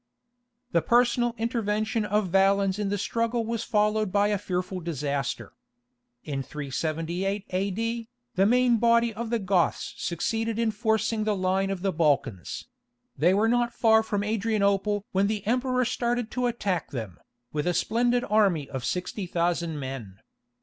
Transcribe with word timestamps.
The 0.71 0.81
personal 0.81 1.35
intervention 1.37 2.05
of 2.05 2.29
Valens 2.29 2.79
in 2.79 2.89
the 2.89 2.97
struggle 2.97 3.45
was 3.45 3.61
followed 3.63 4.11
by 4.11 4.29
a 4.29 4.39
fearful 4.39 4.79
disaster. 4.79 5.53
In 6.23 6.41
378 6.41 7.45
A.D., 7.51 8.09
the 8.33 8.45
main 8.47 8.77
body 8.77 9.13
of 9.13 9.29
the 9.29 9.37
Goths 9.37 9.93
succeeded 9.97 10.57
in 10.57 10.71
forcing 10.71 11.23
the 11.23 11.35
line 11.35 11.69
of 11.69 11.83
the 11.83 11.91
Balkans; 11.93 12.65
they 13.15 13.35
were 13.35 13.47
not 13.47 13.75
far 13.75 14.01
from 14.01 14.23
Adrianople 14.23 15.05
when 15.11 15.27
the 15.27 15.45
Emperor 15.45 15.85
started 15.85 16.31
to 16.31 16.47
attack 16.47 16.89
them, 16.89 17.19
with 17.53 17.67
a 17.67 17.73
splendid 17.75 18.23
army 18.27 18.67
of 18.71 18.83
60,000 18.83 19.77
men. 19.79 20.17